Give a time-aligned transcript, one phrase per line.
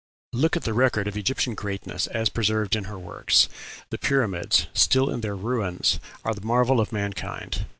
[0.33, 3.47] Look at the record of Egyptian greatness as preserved in her works:
[3.91, 7.67] The pyramids, still in their ruins, are the marvel of mankind.